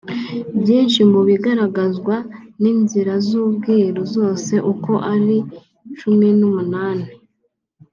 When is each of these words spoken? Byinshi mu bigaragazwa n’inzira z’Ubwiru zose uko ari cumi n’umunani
Byinshi 0.61 0.99
mu 1.11 1.21
bigaragazwa 1.27 2.15
n’inzira 2.61 3.13
z’Ubwiru 3.25 4.01
zose 4.15 4.53
uko 4.71 4.91
ari 5.13 5.37
cumi 5.97 6.27
n’umunani 6.39 7.07